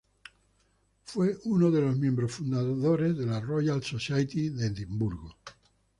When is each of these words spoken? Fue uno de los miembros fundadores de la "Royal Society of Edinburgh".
Fue 1.03 1.37
uno 1.43 1.69
de 1.69 1.79
los 1.81 1.95
miembros 1.95 2.31
fundadores 2.31 3.15
de 3.19 3.27
la 3.27 3.39
"Royal 3.39 3.83
Society 3.83 4.49
of 4.49 4.59
Edinburgh". 4.59 5.35